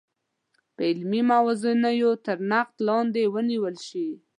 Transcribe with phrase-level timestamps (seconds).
[0.75, 4.07] په علمي موازینو تر نقد لاندې ونیول شي.